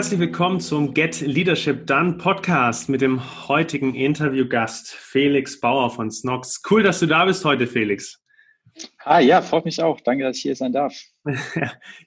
[0.00, 6.62] herzlich willkommen zum Get Leadership Done Podcast mit dem heutigen Interviewgast Felix Bauer von Snox.
[6.70, 8.18] Cool, dass du da bist heute, Felix.
[9.04, 10.00] Ah ja, freut mich auch.
[10.00, 10.94] Danke, dass ich hier sein darf.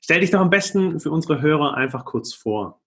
[0.01, 2.81] Stell dich doch am besten für unsere Hörer einfach kurz vor.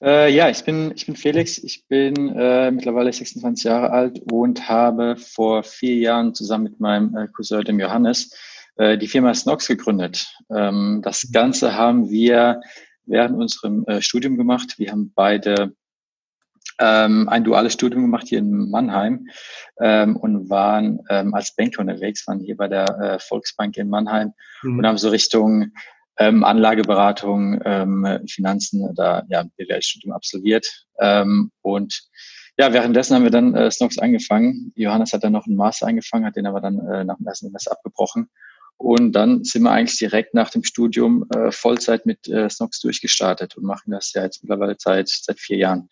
[0.00, 1.58] Äh, ja, ich bin, ich bin Felix.
[1.58, 7.16] Ich bin äh, mittlerweile 26 Jahre alt und habe vor vier Jahren zusammen mit meinem
[7.16, 8.32] äh, Cousin, dem Johannes,
[8.76, 10.32] äh, die Firma Snox gegründet.
[10.54, 12.60] Ähm, das Ganze haben wir
[13.06, 14.74] während unserem äh, Studium gemacht.
[14.78, 15.74] Wir haben beide
[16.78, 19.28] ähm, ein duales Studium gemacht hier in Mannheim
[19.80, 24.32] ähm, und waren ähm, als Banker unterwegs, waren hier bei der äh, Volksbank in Mannheim
[24.62, 24.78] mhm.
[24.78, 25.72] und haben so Richtung
[26.18, 30.86] ähm, Anlageberatung, ähm, Finanzen, da ja BWL-Studium absolviert.
[30.98, 32.02] Ähm, und
[32.58, 34.72] ja, währenddessen haben wir dann äh, Snox angefangen.
[34.74, 37.46] Johannes hat dann noch einen Master angefangen, hat den aber dann äh, nach dem ersten
[37.46, 38.28] Semester abgebrochen.
[38.82, 43.56] Und dann sind wir eigentlich direkt nach dem Studium äh, Vollzeit mit äh, Snox durchgestartet
[43.56, 45.88] und machen das ja jetzt mittlerweile seit, seit vier Jahren.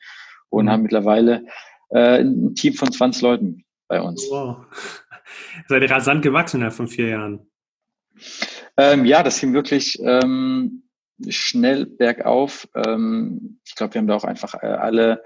[0.48, 0.70] Und mhm.
[0.70, 1.44] haben mittlerweile
[1.90, 4.26] äh, ein Team von 20 Leuten bei uns.
[4.28, 4.66] Wow.
[5.68, 7.46] Seid ihr rasant gewachsen innerhalb von vier Jahren?
[8.76, 10.82] Ähm, ja, das ging wirklich ähm,
[11.28, 12.68] schnell bergauf.
[12.74, 15.22] Ähm, ich glaube, wir haben da auch einfach äh, alle,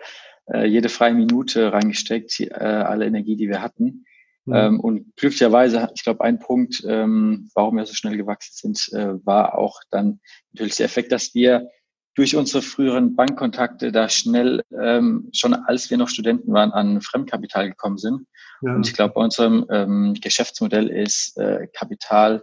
[0.53, 4.05] äh, jede freie Minute reingesteckt, äh, alle Energie, die wir hatten.
[4.47, 4.55] Mhm.
[4.55, 9.15] Ähm, und glücklicherweise, ich glaube, ein Punkt, ähm, warum wir so schnell gewachsen sind, äh,
[9.25, 10.21] war auch dann
[10.53, 11.69] natürlich der Effekt, dass wir
[12.15, 17.69] durch unsere früheren Bankkontakte da schnell, ähm, schon als wir noch Studenten waren, an Fremdkapital
[17.69, 18.27] gekommen sind.
[18.63, 18.75] Ja.
[18.75, 22.43] Und ich glaube, bei unserem ähm, Geschäftsmodell ist äh, Kapital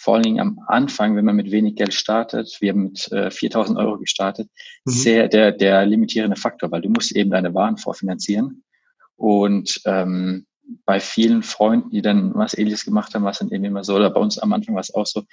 [0.00, 3.28] vor allen Dingen am Anfang, wenn man mit wenig Geld startet, wir haben mit äh,
[3.28, 4.48] 4.000 Euro gestartet,
[4.84, 4.90] mhm.
[4.90, 8.62] sehr der, der limitierende Faktor, weil du musst eben deine Waren vorfinanzieren.
[9.16, 10.46] Und ähm,
[10.84, 13.96] bei vielen Freunden, die dann was Ähnliches gemacht haben, war es dann eben immer so,
[13.96, 15.24] oder bei uns am Anfang war es auch so,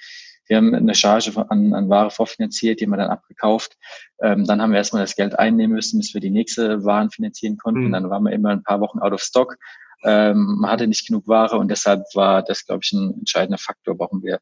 [0.48, 3.76] wir haben eine Charge an, an Ware vorfinanziert, die haben wir dann abgekauft.
[4.20, 7.56] Ähm, dann haben wir erstmal das Geld einnehmen müssen, bis wir die nächste Waren finanzieren
[7.56, 7.88] konnten.
[7.88, 7.92] Mhm.
[7.92, 9.56] Dann waren wir immer ein paar Wochen out of stock.
[10.04, 13.98] Ähm, man hatte nicht genug Ware und deshalb war das, glaube ich, ein entscheidender Faktor,
[13.98, 14.38] warum wir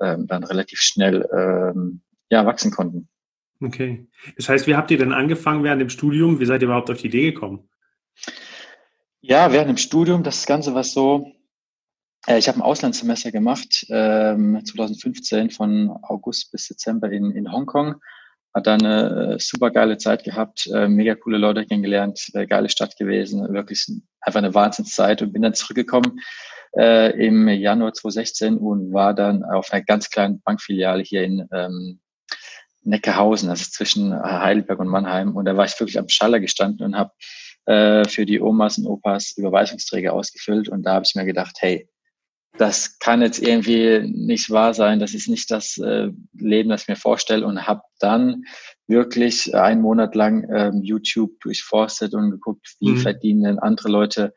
[0.00, 3.08] ähm, dann relativ schnell ähm, ja, wachsen konnten.
[3.62, 4.06] Okay.
[4.36, 6.40] Das heißt, wie habt ihr denn angefangen während dem Studium?
[6.40, 7.70] Wie seid ihr überhaupt auf die Idee gekommen?
[9.28, 11.32] Ja, während dem Studium, das Ganze war so,
[12.28, 17.96] äh, ich habe ein Auslandssemester gemacht, ähm, 2015 von August bis Dezember in, in Hongkong.
[18.54, 22.68] Hat da eine äh, super geile Zeit gehabt, äh, mega coole Leute kennengelernt, äh, geile
[22.68, 23.84] Stadt gewesen, wirklich
[24.20, 26.20] einfach eine Wahnsinnszeit und bin dann zurückgekommen
[26.78, 31.98] äh, im Januar 2016 und war dann auf einer ganz kleinen Bankfiliale hier in ähm,
[32.82, 35.34] Neckarhausen, das ist zwischen Heidelberg und Mannheim.
[35.34, 37.10] Und da war ich wirklich am Schaller gestanden und habe
[37.66, 40.68] äh, für die Omas und Opas Überweisungsträger ausgefüllt.
[40.68, 41.88] Und da habe ich mir gedacht, hey,
[42.58, 46.88] das kann jetzt irgendwie nicht wahr sein, das ist nicht das äh, Leben, das ich
[46.88, 48.44] mir vorstelle und habe dann
[48.86, 52.98] wirklich einen Monat lang ähm, YouTube durchforstet und geguckt, wie mhm.
[52.98, 54.32] verdienen andere Leute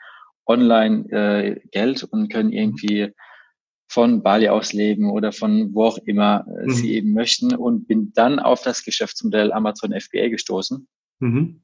[0.46, 3.14] online äh, Geld und können irgendwie
[3.88, 6.72] von Bali aus leben oder von wo auch immer äh, mhm.
[6.72, 10.88] sie eben möchten und bin dann auf das Geschäftsmodell Amazon FBA gestoßen.
[11.20, 11.62] Mhm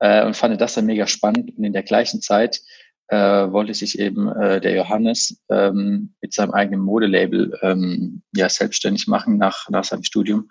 [0.00, 1.56] äh, und fand das dann mega spannend.
[1.56, 2.60] Und in der gleichen Zeit
[3.08, 9.06] äh, wollte sich eben äh, der Johannes ähm, mit seinem eigenen Modelabel ähm, ja selbstständig
[9.06, 10.48] machen nach, nach seinem Studium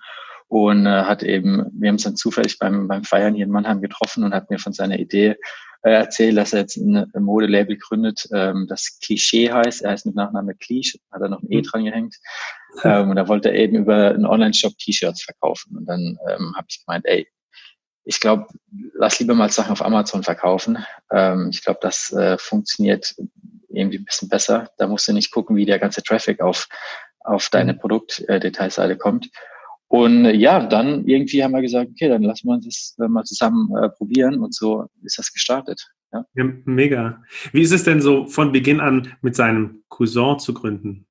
[0.49, 3.81] und äh, hat eben, wir haben uns dann zufällig beim, beim Feiern hier in Mannheim
[3.81, 5.35] getroffen und hat mir von seiner Idee
[5.83, 9.83] äh, erzählt, dass er jetzt ein, ein Modelabel gründet, ähm, das Klischee heißt.
[9.83, 11.63] Er heißt mit Nachname Klisch, hat er noch ein E mhm.
[11.63, 12.15] dran gehängt.
[12.83, 15.77] Ähm, und da wollte er eben über einen Online-Shop T-Shirts verkaufen.
[15.77, 17.27] Und dann ähm, habe ich gemeint, ey,
[18.05, 18.47] ich glaube,
[18.93, 20.83] lass lieber mal Sachen auf Amazon verkaufen.
[21.11, 23.15] Ähm, ich glaube, das äh, funktioniert
[23.69, 24.69] irgendwie ein bisschen besser.
[24.77, 26.67] Da musst du nicht gucken, wie der ganze Traffic auf,
[27.19, 27.79] auf deine mhm.
[27.79, 29.29] Produktdetailseite kommt.
[29.87, 33.23] Und äh, ja, dann irgendwie haben wir gesagt, okay, dann lassen wir das äh, mal
[33.23, 35.87] zusammen äh, probieren und so ist das gestartet.
[36.13, 36.25] Ja.
[36.35, 36.43] ja.
[36.65, 37.23] mega.
[37.51, 41.07] Wie ist es denn so von Beginn an mit seinem Cousin zu gründen?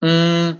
[0.00, 0.58] Mm,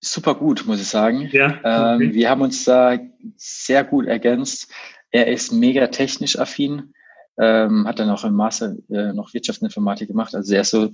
[0.00, 1.28] super gut, muss ich sagen.
[1.32, 2.04] Ja, okay.
[2.04, 2.98] ähm, wir haben uns da
[3.36, 4.72] sehr gut ergänzt.
[5.10, 6.94] Er ist mega technisch affin,
[7.38, 10.34] ähm, hat dann auch im Master äh, noch Wirtschaftsinformatik gemacht.
[10.34, 10.90] Also er ist so,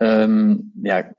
[0.00, 1.10] ähm, ja,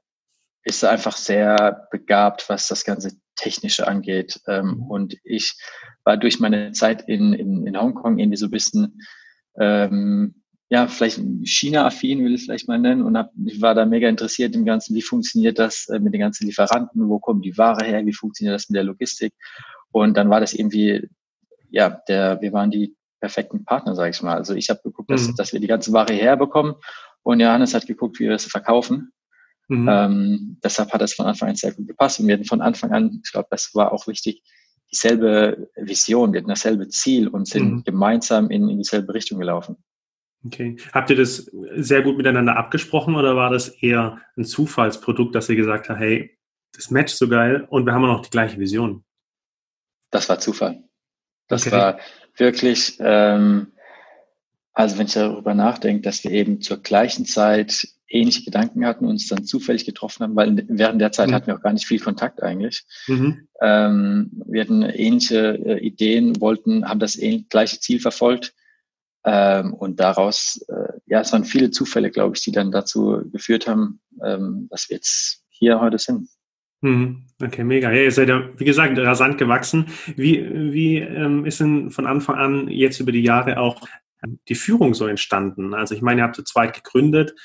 [0.63, 4.39] ist einfach sehr begabt, was das ganze Technische angeht.
[4.47, 4.83] Ähm, mhm.
[4.83, 5.57] und ich
[6.03, 9.01] war durch meine Zeit in, in, in Hongkong irgendwie so ein bisschen
[9.59, 10.40] ähm,
[10.71, 14.55] ja, vielleicht China-affin will ich vielleicht mal nennen und hab, ich war da mega interessiert
[14.55, 18.05] im Ganzen, wie funktioniert das äh, mit den ganzen Lieferanten, wo kommt die Ware her,
[18.05, 19.33] wie funktioniert das mit der Logistik
[19.91, 21.09] und dann war das irgendwie,
[21.69, 24.35] ja, der, wir waren die perfekten Partner, sage ich mal.
[24.35, 25.35] Also ich habe geguckt, dass, mhm.
[25.35, 26.73] dass wir die ganze Ware herbekommen
[27.21, 29.11] und Johannes hat geguckt, wie wir es verkaufen
[29.71, 29.87] Mhm.
[29.89, 32.19] Ähm, deshalb hat das von Anfang an sehr gut gepasst.
[32.19, 34.43] Und wir hatten von Anfang an, ich glaube, das war auch wichtig,
[34.91, 37.83] dieselbe Vision, wir hatten dasselbe Ziel und sind mhm.
[37.83, 39.77] gemeinsam in, in dieselbe Richtung gelaufen.
[40.45, 40.77] Okay.
[40.91, 45.55] Habt ihr das sehr gut miteinander abgesprochen oder war das eher ein Zufallsprodukt, dass ihr
[45.55, 46.37] gesagt habt, hey,
[46.73, 49.03] das matcht so geil und wir haben auch noch die gleiche Vision?
[50.09, 50.83] Das war Zufall.
[51.47, 51.75] Das okay.
[51.75, 51.99] war
[52.37, 53.73] wirklich, ähm,
[54.73, 59.27] also wenn ich darüber nachdenke, dass wir eben zur gleichen Zeit ähnliche Gedanken hatten, uns
[59.27, 61.33] dann zufällig getroffen haben, weil während der Zeit mhm.
[61.33, 62.83] hatten wir auch gar nicht viel Kontakt eigentlich.
[63.07, 63.47] Mhm.
[63.61, 68.53] Ähm, wir hatten ähnliche äh, Ideen, wollten, haben das gleiche Ziel verfolgt.
[69.23, 73.67] Ähm, und daraus, äh, ja, es waren viele Zufälle, glaube ich, die dann dazu geführt
[73.67, 76.27] haben, ähm, dass wir jetzt hier heute sind.
[76.81, 77.27] Mhm.
[77.41, 77.91] Okay, mega.
[77.91, 79.87] Ja, ihr seid ja, wie gesagt, rasant gewachsen.
[80.15, 83.87] Wie, wie ähm, ist denn von Anfang an jetzt über die Jahre auch
[84.49, 85.75] die Führung so entstanden?
[85.75, 87.35] Also ich meine, ihr habt zu zweit gegründet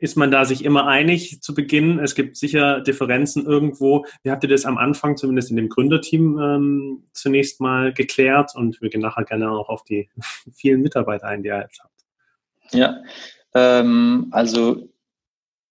[0.00, 1.98] ist man da sich immer einig zu Beginn?
[1.98, 4.06] Es gibt sicher Differenzen irgendwo.
[4.22, 8.52] Wie habt ihr das am Anfang, zumindest in dem Gründerteam, ähm, zunächst mal geklärt?
[8.54, 10.08] Und wir gehen nachher gerne auch auf die
[10.54, 11.92] vielen Mitarbeiter ein, die ihr jetzt habt.
[12.72, 13.02] Ja,
[13.54, 14.88] ähm, also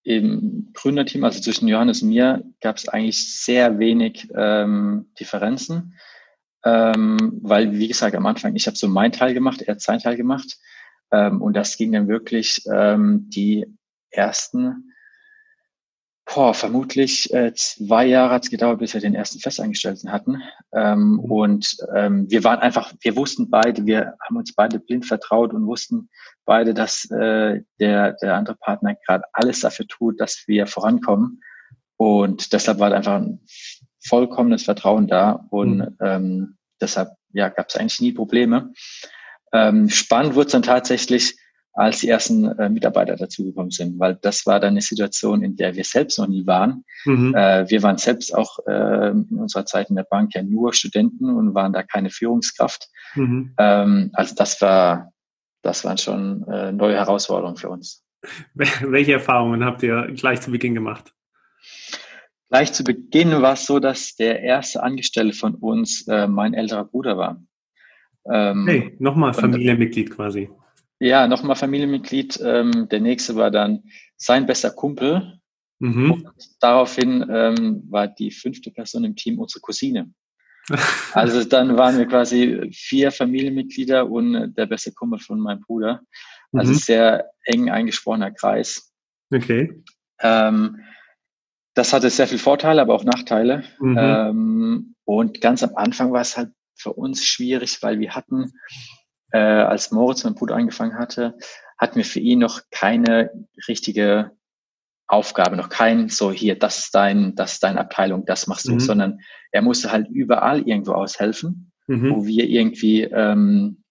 [0.04, 5.96] im Gründerteam, also zwischen Johannes und mir, gab es eigentlich sehr wenig ähm, Differenzen.
[6.64, 10.00] Ähm, weil, wie gesagt, am Anfang, ich habe so meinen Teil gemacht, er hat seinen
[10.00, 10.58] Teil gemacht.
[11.10, 13.66] Ähm, und das ging dann wirklich ähm, die
[14.10, 14.92] ersten,
[16.32, 20.42] boah, vermutlich äh, zwei Jahre hat es gedauert, bis wir den ersten Festangestellten hatten.
[20.72, 21.18] Ähm, mhm.
[21.20, 25.66] Und ähm, wir waren einfach, wir wussten beide, wir haben uns beide blind vertraut und
[25.66, 26.08] wussten
[26.44, 31.42] beide, dass äh, der, der andere Partner gerade alles dafür tut, dass wir vorankommen.
[31.96, 33.40] Und deshalb war einfach ein
[34.02, 35.46] vollkommenes Vertrauen da.
[35.50, 35.96] Und mhm.
[36.00, 38.72] ähm, deshalb ja, gab es eigentlich nie Probleme.
[39.52, 41.36] Ähm, spannend wurde es dann tatsächlich,
[41.72, 45.76] als die ersten äh, Mitarbeiter dazugekommen sind, weil das war dann eine Situation, in der
[45.76, 46.84] wir selbst noch nie waren.
[47.04, 47.34] Mhm.
[47.34, 51.30] Äh, wir waren selbst auch äh, in unserer Zeit in der Bank ja nur Studenten
[51.30, 52.88] und waren da keine Führungskraft.
[53.14, 53.54] Mhm.
[53.58, 55.12] Ähm, also das war,
[55.62, 58.04] das waren schon äh, neue Herausforderungen für uns.
[58.54, 61.12] Welche Erfahrungen habt ihr gleich zu Beginn gemacht?
[62.50, 66.84] Gleich zu Beginn war es so, dass der erste Angestellte von uns äh, mein älterer
[66.84, 67.40] Bruder war.
[68.30, 70.50] Ähm, hey, nochmal Familienmitglied quasi.
[71.00, 72.38] Ja, nochmal Familienmitglied.
[72.44, 73.84] Ähm, der nächste war dann
[74.16, 75.36] sein bester Kumpel.
[75.82, 76.28] Mhm.
[76.60, 80.12] daraufhin ähm, war die fünfte Person im Team unsere Cousine.
[81.14, 86.02] Also dann waren wir quasi vier Familienmitglieder und der beste Kumpel von meinem Bruder.
[86.52, 86.76] Also mhm.
[86.76, 88.92] sehr eng eingesprochener Kreis.
[89.32, 89.82] Okay.
[90.20, 90.80] Ähm,
[91.74, 93.64] das hatte sehr viele Vorteile, aber auch Nachteile.
[93.80, 93.96] Mhm.
[93.98, 98.52] Ähm, und ganz am Anfang war es halt für uns schwierig, weil wir hatten
[99.32, 101.36] äh, als Moritz mein Bruder angefangen hatte,
[101.78, 103.30] hatten wir für ihn noch keine
[103.68, 104.32] richtige
[105.06, 108.72] Aufgabe, noch kein so hier, das ist dein, das ist deine Abteilung, das machst du,
[108.72, 108.80] mhm.
[108.80, 112.14] sondern er musste halt überall irgendwo aushelfen, mhm.
[112.14, 113.82] wo wir irgendwie ähm,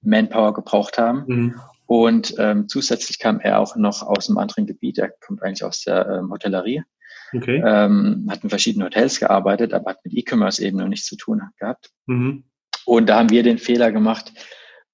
[0.00, 1.24] Manpower gebraucht haben.
[1.26, 1.60] Mhm.
[1.86, 4.98] Und ähm, zusätzlich kam er auch noch aus einem anderen Gebiet.
[4.98, 6.82] Er kommt eigentlich aus der ähm, Hotellerie.
[7.32, 7.62] Okay.
[7.64, 11.42] Ähm, hat in verschiedenen Hotels gearbeitet, aber hat mit E-Commerce eben noch nichts zu tun
[11.58, 11.90] gehabt.
[12.06, 12.44] Mhm.
[12.84, 14.32] Und da haben wir den Fehler gemacht,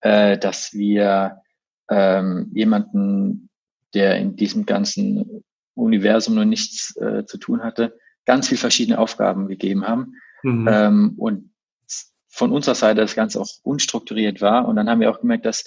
[0.00, 1.42] äh, dass wir
[1.90, 3.48] ähm, jemanden,
[3.94, 5.44] der in diesem ganzen
[5.74, 10.14] Universum noch nichts äh, zu tun hatte, ganz viel verschiedene Aufgaben gegeben haben.
[10.42, 10.68] Mhm.
[10.70, 11.50] Ähm, und
[12.28, 14.66] von unserer Seite das Ganze auch unstrukturiert war.
[14.66, 15.64] Und dann haben wir auch gemerkt, dass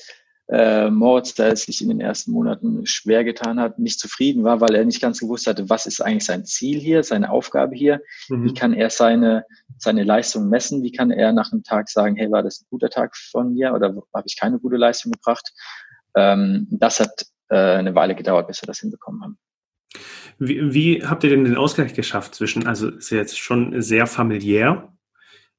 [0.53, 4.75] äh, Moritz, der sich in den ersten Monaten schwer getan hat, nicht zufrieden war, weil
[4.75, 8.45] er nicht ganz gewusst hatte, was ist eigentlich sein Ziel hier, seine Aufgabe hier, mhm.
[8.45, 9.45] wie kann er seine,
[9.79, 12.91] seine Leistung messen, wie kann er nach einem Tag sagen, hey, war das ein guter
[12.91, 15.51] Tag von mir oder habe ich keine gute Leistung gebracht?
[16.15, 19.37] Ähm, das hat äh, eine Weile gedauert, bis wir das hinbekommen haben.
[20.37, 24.05] Wie, wie habt ihr denn den Ausgleich geschafft zwischen, also ist ja jetzt schon sehr
[24.05, 24.93] familiär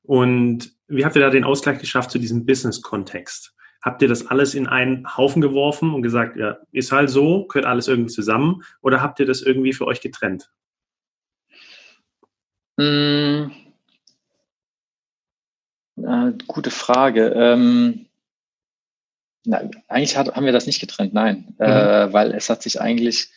[0.03, 3.55] und wie habt ihr da den Ausgleich geschafft zu diesem Business-Kontext?
[3.85, 7.67] Habt ihr das alles in einen Haufen geworfen und gesagt, ja, ist halt so, gehört
[7.67, 8.63] alles irgendwie zusammen?
[8.81, 10.51] Oder habt ihr das irgendwie für euch getrennt?
[12.81, 13.53] Hm,
[15.99, 17.27] äh, gute Frage.
[17.37, 18.07] Ähm,
[19.45, 21.67] na, eigentlich hat, haben wir das nicht getrennt, nein, mhm.
[21.67, 23.29] äh, weil es hat sich eigentlich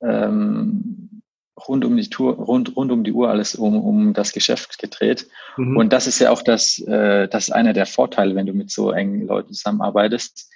[0.00, 1.21] ähm,
[1.68, 5.28] rund um die Tour, rund, rund um die Uhr alles um, um das Geschäft gedreht.
[5.56, 5.76] Mhm.
[5.76, 8.70] Und das ist ja auch das, äh, das ist einer der Vorteile, wenn du mit
[8.70, 10.50] so engen Leuten zusammenarbeitest.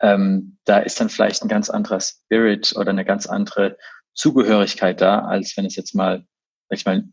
[0.00, 3.78] Ähm, da ist dann vielleicht ein ganz anderer Spirit oder eine ganz andere
[4.14, 6.26] Zugehörigkeit da, als wenn es jetzt mal,
[6.68, 7.04] sag ich mal,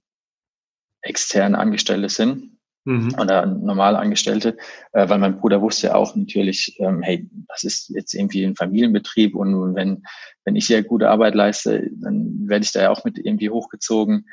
[1.01, 2.58] externe Angestellte sind.
[2.85, 3.15] Mhm.
[3.19, 4.57] oder normale Angestellte,
[4.93, 8.55] äh, weil mein Bruder wusste ja auch natürlich, ähm, hey, das ist jetzt irgendwie ein
[8.55, 10.03] Familienbetrieb und wenn,
[10.45, 14.27] wenn ich hier gute Arbeit leiste, dann werde ich da ja auch mit irgendwie hochgezogen.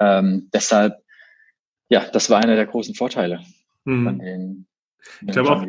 [0.00, 0.94] Ähm, deshalb,
[1.88, 3.40] ja, das war einer der großen Vorteile
[3.84, 4.04] mhm.
[4.04, 4.66] von den,
[5.20, 5.64] den ich glaube auch,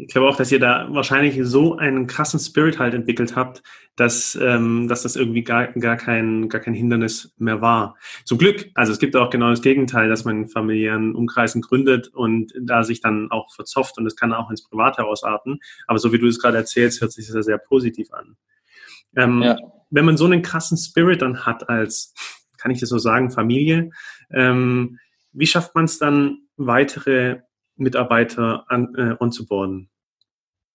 [0.00, 3.64] ich glaube auch, dass ihr da wahrscheinlich so einen krassen Spirit halt entwickelt habt,
[3.96, 7.96] dass, ähm, dass das irgendwie gar, gar, kein, gar kein Hindernis mehr war.
[8.24, 8.70] Zum Glück.
[8.74, 12.84] Also es gibt auch genau das Gegenteil, dass man in familiären Umkreisen gründet und da
[12.84, 15.58] sich dann auch verzopft und es kann auch ins Private ausarten.
[15.88, 18.36] Aber so wie du es gerade erzählst, hört sich das ja sehr positiv an.
[19.16, 19.56] Ähm, ja.
[19.90, 22.14] Wenn man so einen krassen Spirit dann hat als,
[22.56, 23.90] kann ich das so sagen, Familie,
[24.30, 25.00] ähm,
[25.32, 27.40] wie schafft man es dann, weitere
[27.78, 29.90] Mitarbeiter an, äh, onzuboarden?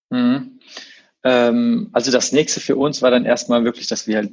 [0.09, 0.59] Mhm.
[1.23, 4.31] Ähm, also das nächste für uns war dann erstmal wirklich, dass wir halt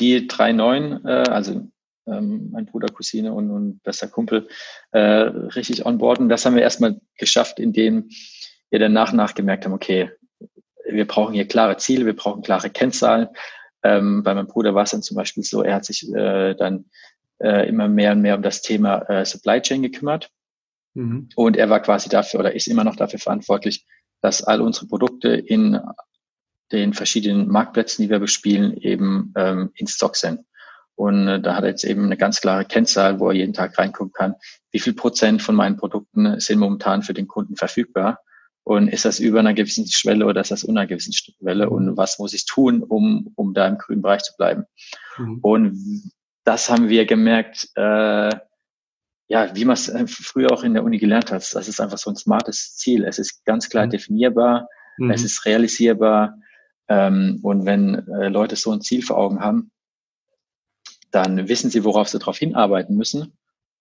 [0.00, 1.68] die drei neuen, äh, also
[2.06, 4.48] ähm, mein Bruder, Cousine und, und bester Kumpel,
[4.92, 6.28] äh, richtig onboarden.
[6.28, 8.08] Das haben wir erstmal geschafft, indem
[8.70, 10.10] wir dann nach und nach gemerkt haben, okay,
[10.88, 13.28] wir brauchen hier klare Ziele, wir brauchen klare Kennzahlen.
[13.82, 16.86] Ähm, bei meinem Bruder war es dann zum Beispiel so, er hat sich äh, dann
[17.38, 20.30] äh, immer mehr und mehr um das Thema äh, Supply Chain gekümmert.
[20.94, 21.28] Mhm.
[21.36, 23.86] Und er war quasi dafür oder ist immer noch dafür verantwortlich,
[24.20, 25.80] dass all unsere Produkte in
[26.72, 30.40] den verschiedenen Marktplätzen, die wir bespielen, eben ähm, in Stock sind.
[30.96, 33.78] Und äh, da hat er jetzt eben eine ganz klare Kennzahl, wo er jeden Tag
[33.78, 34.34] reingucken kann,
[34.72, 38.20] wie viel Prozent von meinen Produkten sind momentan für den Kunden verfügbar.
[38.64, 41.70] Und ist das über einer gewissen Schwelle oder ist das unter einer gewissen Schwelle?
[41.70, 44.64] Und was muss ich tun, um, um da im grünen Bereich zu bleiben?
[45.16, 45.38] Mhm.
[45.40, 46.12] Und
[46.44, 48.30] das haben wir gemerkt, äh,
[49.28, 51.98] ja, wie man es äh, früher auch in der Uni gelernt hat, das ist einfach
[51.98, 53.04] so ein smartes Ziel.
[53.04, 53.90] Es ist ganz klar mhm.
[53.90, 55.10] definierbar, mhm.
[55.10, 56.38] es ist realisierbar.
[56.88, 59.70] Ähm, und wenn äh, Leute so ein Ziel vor Augen haben,
[61.10, 63.34] dann wissen sie, worauf sie darauf hinarbeiten müssen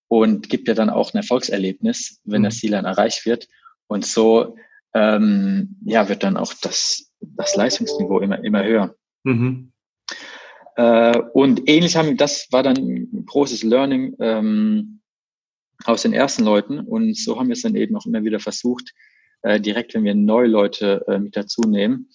[0.09, 2.45] und gibt ja dann auch ein Erfolgserlebnis, wenn mhm.
[2.45, 3.47] das Ziel dann erreicht wird.
[3.87, 4.57] Und so
[4.93, 8.95] ähm, ja, wird dann auch das, das Leistungsniveau immer, immer höher.
[9.23, 9.71] Mhm.
[10.75, 14.15] Äh, und ähnlich haben, das war dann ein großes Learning.
[14.19, 14.96] Ähm,
[15.85, 16.79] aus den ersten Leuten.
[16.79, 18.93] Und so haben wir es dann eben auch immer wieder versucht,
[19.41, 22.09] äh, direkt, wenn wir neue Leute äh, mit dazu nehmen,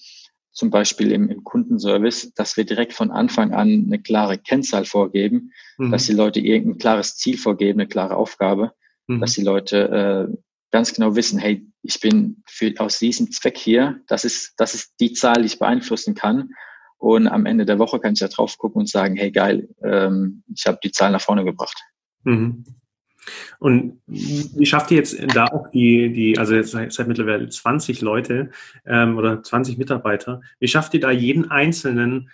[0.53, 5.53] zum Beispiel im, im Kundenservice, dass wir direkt von Anfang an eine klare Kennzahl vorgeben,
[5.79, 5.93] mhm.
[5.93, 8.73] dass die Leute irgendein klares Ziel vorgeben, eine klare Aufgabe,
[9.07, 9.21] mhm.
[9.21, 10.37] dass die Leute äh,
[10.71, 14.95] ganz genau wissen, hey, ich bin für, aus diesem Zweck hier, das ist, das ist
[15.01, 16.51] die Zahl, die ich beeinflussen kann.
[16.99, 20.45] Und am Ende der Woche kann ich da drauf gucken und sagen, hey geil, ähm,
[20.55, 21.77] ich habe die Zahl nach vorne gebracht.
[22.25, 22.65] Mhm.
[23.59, 28.51] Und wie schafft ihr jetzt da auch die, die also jetzt seit mittlerweile 20 Leute
[28.85, 32.31] ähm, oder 20 Mitarbeiter, wie schafft ihr da jeden Einzelnen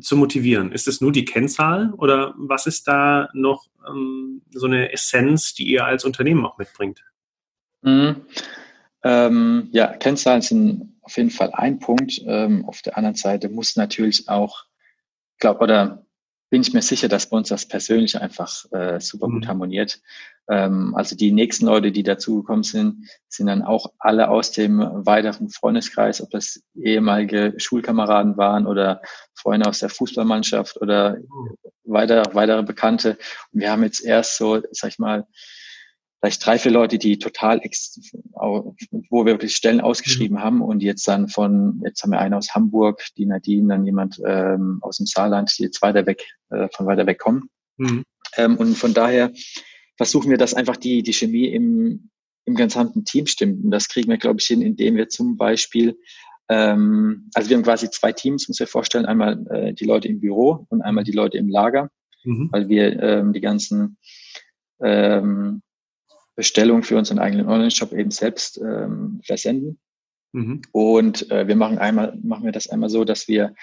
[0.00, 0.72] zu motivieren?
[0.72, 5.66] Ist es nur die Kennzahl oder was ist da noch ähm, so eine Essenz, die
[5.66, 7.02] ihr als Unternehmen auch mitbringt?
[7.82, 8.16] Mhm.
[9.02, 12.20] Ähm, ja, Kennzahlen sind auf jeden Fall ein Punkt.
[12.26, 14.64] Ähm, auf der anderen Seite muss natürlich auch,
[15.38, 16.04] glaube oder
[16.50, 19.48] bin ich mir sicher, dass bei uns das Persönliche einfach äh, super gut mhm.
[19.48, 20.00] harmoniert.
[20.48, 25.50] Ähm, also die nächsten Leute, die dazugekommen sind, sind dann auch alle aus dem weiteren
[25.50, 29.02] Freundeskreis, ob das ehemalige Schulkameraden waren oder
[29.34, 31.56] Freunde aus der Fußballmannschaft oder mhm.
[31.84, 33.18] weiter, weitere Bekannte.
[33.52, 35.26] Und wir haben jetzt erst so, sag ich mal,
[36.20, 38.00] vielleicht drei, vier Leute, die total, ex
[38.32, 40.42] wo wir wirklich Stellen ausgeschrieben mhm.
[40.42, 44.20] haben und jetzt dann von, jetzt haben wir einen aus Hamburg, die Nadine, dann jemand
[44.26, 47.48] ähm, aus dem Saarland, die jetzt weiter weg, äh, von weiter weg kommen.
[47.76, 48.04] Mhm.
[48.36, 49.32] Ähm, und von daher
[49.96, 52.10] versuchen wir, dass einfach die, die Chemie im,
[52.44, 53.64] im gesamten Team stimmt.
[53.64, 55.96] Und das kriegen wir, glaube ich, hin, indem wir zum Beispiel
[56.50, 60.20] ähm, also wir haben quasi zwei Teams, muss ich vorstellen, einmal äh, die Leute im
[60.20, 61.90] Büro und einmal die Leute im Lager,
[62.24, 62.48] mhm.
[62.50, 63.98] weil wir ähm, die ganzen
[64.80, 65.62] ähm,
[66.38, 69.80] Bestellung für unseren eigenen Online-Shop eben selbst ähm, versenden.
[70.30, 70.62] Mhm.
[70.70, 73.56] Und äh, wir machen einmal, machen wir das einmal so, dass wir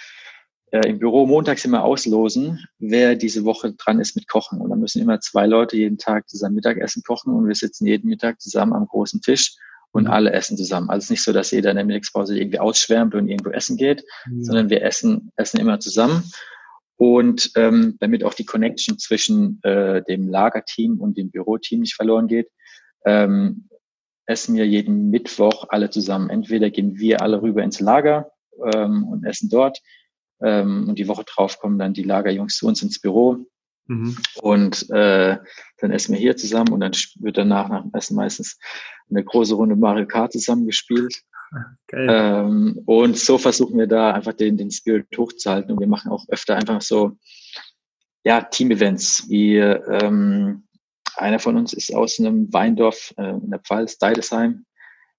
[0.72, 4.60] äh, im Büro montags immer auslosen, wer diese Woche dran ist mit Kochen.
[4.60, 8.10] Und dann müssen immer zwei Leute jeden Tag zusammen Mittagessen kochen und wir sitzen jeden
[8.10, 9.56] Mittag zusammen am großen Tisch
[9.92, 10.10] und mhm.
[10.10, 10.90] alle essen zusammen.
[10.90, 14.44] Also nicht so, dass jeder in der Mittagspause irgendwie ausschwärmt und irgendwo essen geht, mhm.
[14.44, 16.30] sondern wir essen, essen immer zusammen.
[16.98, 22.28] Und ähm, damit auch die Connection zwischen äh, dem Lagerteam und dem Büroteam nicht verloren
[22.28, 22.50] geht,
[23.06, 23.70] ähm,
[24.26, 26.30] essen wir jeden Mittwoch alle zusammen.
[26.30, 28.32] Entweder gehen wir alle rüber ins Lager
[28.74, 29.80] ähm, und essen dort
[30.42, 33.46] ähm, und die Woche drauf kommen dann die Lagerjungs zu uns ins Büro
[33.88, 34.18] mhm.
[34.42, 35.38] und äh,
[35.78, 38.58] dann essen wir hier zusammen und dann wird danach nach dem Essen meistens
[39.10, 41.22] eine große Runde Mario Kart zusammengespielt.
[41.94, 46.26] Ähm, und so versuchen wir da einfach den, den Spirit hochzuhalten und wir machen auch
[46.28, 47.18] öfter einfach so
[48.26, 50.65] ja, Team-Events wie ähm,
[51.18, 54.66] einer von uns ist aus einem Weindorf äh, in der Pfalz, Deidesheim.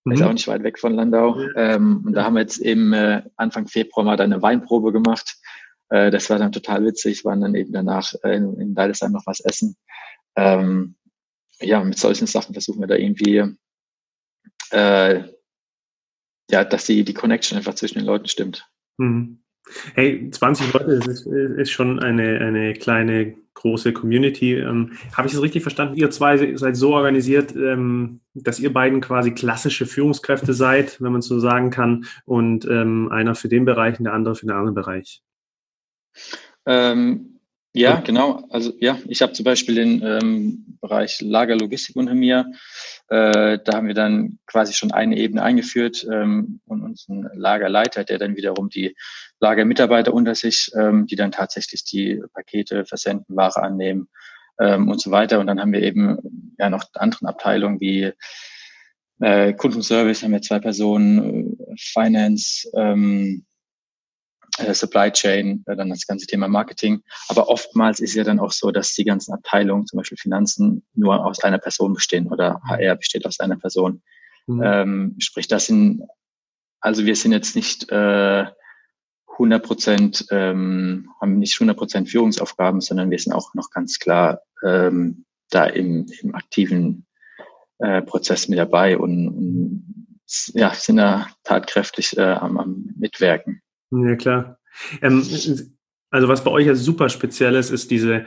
[0.04, 0.12] Mhm.
[0.12, 1.38] Ist auch nicht weit weg von Landau.
[1.56, 5.36] Ähm, und da haben wir jetzt eben äh, Anfang Februar mal eine Weinprobe gemacht.
[5.88, 9.26] Äh, das war dann total witzig, waren dann eben danach äh, in, in Deidesheim noch
[9.26, 9.76] was essen.
[10.36, 10.96] Ähm,
[11.60, 13.42] ja, mit solchen Sachen versuchen wir da irgendwie,
[14.70, 15.22] äh,
[16.50, 18.68] ja, dass die, die Connection einfach zwischen den Leuten stimmt.
[18.98, 19.42] Mhm.
[19.94, 24.54] Hey, 20 Leute, das ist, ist schon eine, eine kleine, große Community.
[24.54, 25.96] Ähm, Habe ich das richtig verstanden?
[25.96, 31.22] Ihr zwei seid so organisiert, ähm, dass ihr beiden quasi klassische Führungskräfte seid, wenn man
[31.22, 34.74] so sagen kann, und ähm, einer für den Bereich und der andere für den anderen
[34.74, 35.22] Bereich.
[36.66, 37.40] Ähm,
[37.74, 38.46] ja, genau.
[38.48, 42.50] Also ja, ich habe zum Beispiel den ähm, Bereich Lagerlogistik unter mir.
[43.08, 48.04] Äh, da haben wir dann quasi schon eine Ebene eingeführt ähm, und uns einen Lagerleiter,
[48.04, 48.96] der dann wiederum die
[49.40, 54.08] Lagermitarbeiter unter sich, ähm, die dann tatsächlich die Pakete versenden, Ware annehmen
[54.58, 55.40] ähm, und so weiter.
[55.40, 58.12] Und dann haben wir eben ja noch anderen Abteilungen wie
[59.20, 63.46] äh, Kundenservice haben wir zwei Personen, äh, Finance, ähm,
[64.58, 67.02] äh, Supply Chain, äh, dann das ganze Thema Marketing.
[67.28, 71.24] Aber oftmals ist ja dann auch so, dass die ganzen Abteilungen, zum Beispiel Finanzen, nur
[71.24, 74.02] aus einer Person bestehen oder HR besteht aus einer Person.
[74.46, 74.62] Mhm.
[74.62, 76.02] Ähm, sprich, das sind,
[76.80, 78.46] also wir sind jetzt nicht äh,
[79.38, 84.40] 100 Prozent, ähm, haben nicht 100 Prozent Führungsaufgaben, sondern wir sind auch noch ganz klar
[84.64, 87.06] ähm, da im, im aktiven
[87.78, 90.06] äh, Prozess mit dabei und, und
[90.54, 93.62] ja, sind da tatkräftig äh, am, am Mitwirken.
[93.90, 94.58] Ja, klar.
[95.02, 95.22] Ähm,
[96.10, 98.26] also was bei euch ja super speziell ist, ist diese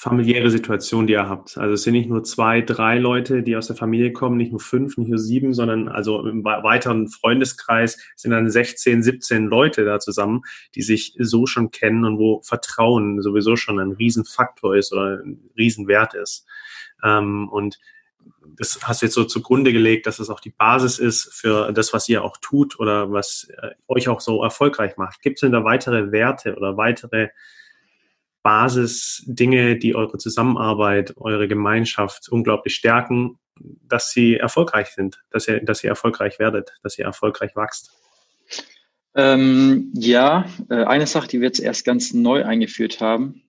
[0.00, 1.58] familiäre Situation, die ihr habt.
[1.58, 4.60] Also es sind nicht nur zwei, drei Leute, die aus der Familie kommen, nicht nur
[4.60, 9.98] fünf, nicht nur sieben, sondern also im weiteren Freundeskreis sind dann 16, 17 Leute da
[9.98, 10.42] zusammen,
[10.76, 15.50] die sich so schon kennen und wo Vertrauen sowieso schon ein Riesenfaktor ist oder ein
[15.58, 16.46] Riesenwert ist.
[17.02, 17.80] Ähm, und
[18.56, 21.92] das hast du jetzt so zugrunde gelegt, dass es auch die Basis ist für das,
[21.92, 25.22] was ihr auch tut oder was äh, euch auch so erfolgreich macht.
[25.22, 27.30] Gibt es denn da weitere Werte oder weitere
[28.48, 33.38] Basisdinge, die eure Zusammenarbeit, eure Gemeinschaft unglaublich stärken,
[33.86, 37.90] dass sie erfolgreich sind, dass ihr, dass ihr erfolgreich werdet, dass ihr erfolgreich wächst?
[39.14, 43.42] Ähm, ja, äh, eine Sache, die wir jetzt erst ganz neu eingeführt haben,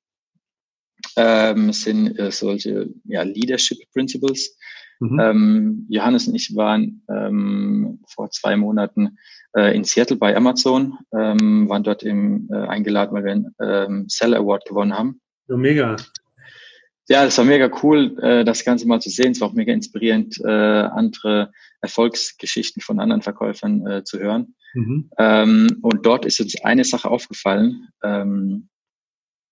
[1.15, 4.57] ähm, sind äh, solche ja, Leadership Principles.
[4.99, 5.17] Mhm.
[5.21, 9.17] Ähm, Johannes und ich waren ähm, vor zwei Monaten
[9.55, 14.05] äh, in Seattle bei Amazon, ähm, waren dort im, äh, eingeladen, weil wir einen ähm,
[14.07, 15.21] Seller Award gewonnen haben.
[15.47, 15.95] Ja, mega.
[17.07, 19.31] Ja, das war mega cool, äh, das Ganze mal zu sehen.
[19.31, 24.55] Es war auch mega inspirierend, äh, andere Erfolgsgeschichten von anderen Verkäufern äh, zu hören.
[24.75, 25.09] Mhm.
[25.17, 27.87] Ähm, und dort ist uns eine Sache aufgefallen.
[28.03, 28.69] Ähm,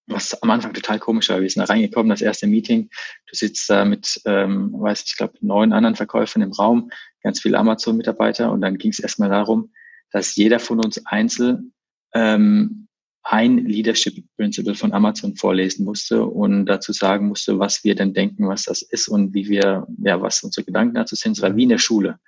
[0.08, 1.42] was am Anfang total komisch war.
[1.42, 2.90] Wir sind da reingekommen, das erste Meeting.
[3.30, 6.92] Du sitzt da mit, ähm, weiß ich glaube, neun anderen Verkäufern im Raum,
[7.24, 9.74] ganz viele Amazon-Mitarbeiter und dann ging es erstmal darum,
[10.12, 11.74] dass jeder von uns einzeln
[12.14, 12.88] ähm,
[13.30, 18.48] ein Leadership Principle von Amazon vorlesen musste und dazu sagen musste, was wir denn denken,
[18.48, 21.34] was das ist und wie wir, ja, was unsere Gedanken dazu sind.
[21.34, 22.20] Es war wie in der Schule.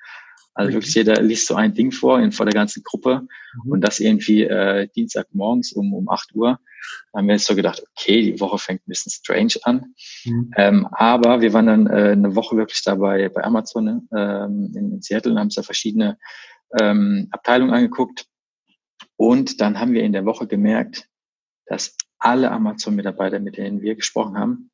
[0.55, 3.21] Also wirklich jeder liest so ein Ding vor in, vor der ganzen Gruppe
[3.63, 3.71] mhm.
[3.71, 6.59] und das irgendwie äh, Dienstagmorgens um, um 8 Uhr.
[7.13, 9.93] Da haben wir jetzt so gedacht, okay, die Woche fängt ein bisschen strange an.
[10.25, 10.51] Mhm.
[10.57, 14.91] Ähm, aber wir waren dann äh, eine Woche wirklich dabei bei Amazon ne, ähm, in,
[14.91, 16.17] in Seattle und haben uns da verschiedene
[16.79, 18.25] ähm, Abteilungen angeguckt.
[19.15, 21.07] Und dann haben wir in der Woche gemerkt,
[21.65, 24.71] dass alle Amazon-Mitarbeiter, mit denen wir gesprochen haben,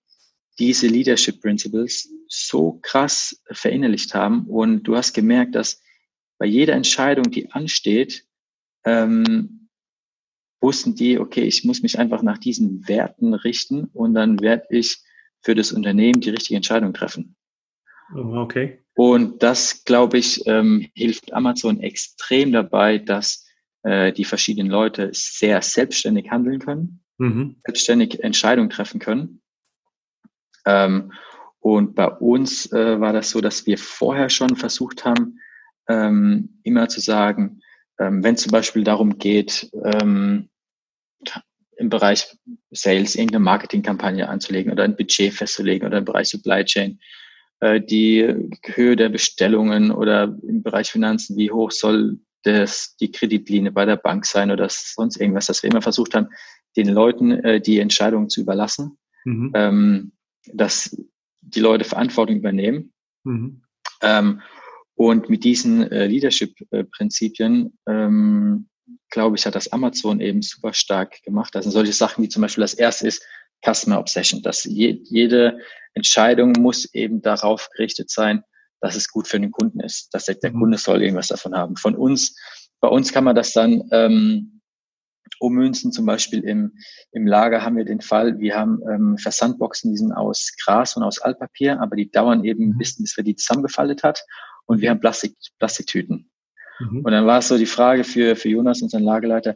[0.58, 4.46] diese Leadership Principles so krass verinnerlicht haben.
[4.48, 5.82] Und du hast gemerkt, dass
[6.38, 8.26] bei jeder Entscheidung, die ansteht,
[8.86, 9.70] ähm,
[10.62, 14.98] wussten die, okay, ich muss mich einfach nach diesen Werten richten und dann werde ich
[15.42, 17.36] für das Unternehmen die richtige Entscheidung treffen.
[18.14, 18.84] Okay.
[18.96, 23.46] Und das, glaube ich, ähm, hilft Amazon extrem dabei, dass
[23.84, 27.58] äh, die verschiedenen Leute sehr selbstständig handeln können, mhm.
[27.66, 29.42] selbstständig Entscheidungen treffen können.
[30.66, 31.12] Ähm,
[31.60, 35.40] und bei uns äh, war das so, dass wir vorher schon versucht haben,
[35.90, 37.62] ähm, immer zu sagen,
[38.00, 40.50] ähm, wenn zum Beispiel darum geht, ähm,
[41.78, 42.38] im Bereich
[42.72, 47.00] Sales irgendeine Marketingkampagne anzulegen oder ein Budget festzulegen oder im Bereich Supply Chain,
[47.80, 53.86] die Höhe der Bestellungen oder im Bereich Finanzen, wie hoch soll das, die Kreditlinie bei
[53.86, 56.30] der Bank sein oder sonst irgendwas, dass wir immer versucht haben,
[56.78, 58.98] den Leuten äh, die Entscheidungen zu überlassen.
[59.24, 59.52] Mhm.
[59.56, 60.12] Ähm,
[60.54, 60.96] dass
[61.42, 62.94] die Leute Verantwortung übernehmen.
[63.24, 63.62] Mhm.
[64.02, 64.42] Ähm,
[64.96, 68.70] und mit diesen äh, Leadership-Prinzipien, ähm,
[69.10, 71.56] glaube ich, hat das Amazon eben super stark gemacht.
[71.56, 73.24] Also solche Sachen wie zum Beispiel das erste ist,
[73.64, 75.60] Customer Obsession, dass je, jede
[75.94, 78.44] Entscheidung muss eben darauf gerichtet sein,
[78.82, 80.60] dass es gut für den Kunden ist, dass der, der mhm.
[80.60, 81.76] Kunde soll irgendwas davon haben.
[81.76, 82.36] Von uns,
[82.82, 84.62] bei uns kann man das dann ähm,
[85.40, 86.74] ummünzen, zum Beispiel im,
[87.12, 91.04] im Lager haben wir den Fall, wir haben ähm, Versandboxen, die sind aus Gras und
[91.04, 94.24] aus Altpapier, aber die dauern eben ein bisschen, bis wir die zusammengefaltet hat
[94.66, 96.30] und wir haben Plastik, Plastiktüten.
[96.80, 97.02] Mhm.
[97.04, 99.56] Und dann war es so die Frage für, für Jonas, unseren Lagerleiter,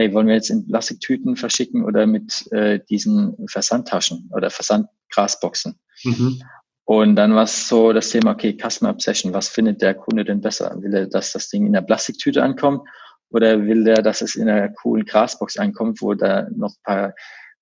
[0.00, 5.78] hey, wollen wir jetzt in Plastiktüten verschicken oder mit äh, diesen Versandtaschen oder Versandgrasboxen?
[6.04, 6.42] Mhm.
[6.84, 10.40] Und dann war es so das Thema, okay, Customer Obsession, was findet der Kunde denn
[10.40, 10.74] besser?
[10.80, 12.88] Will er, dass das Ding in der Plastiktüte ankommt
[13.28, 17.14] oder will der, dass es in einer coolen Grasbox ankommt, wo da noch ein paar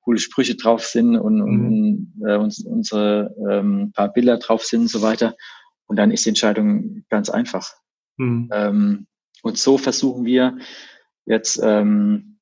[0.02, 1.66] coole Sprüche drauf sind und, mhm.
[2.20, 5.34] und äh, uns, unsere ähm, paar Bilder drauf sind und so weiter.
[5.86, 7.74] Und dann ist die Entscheidung ganz einfach.
[8.16, 8.48] Mhm.
[8.52, 9.06] Ähm,
[9.42, 10.56] und so versuchen wir
[11.28, 12.38] jetzt, ähm,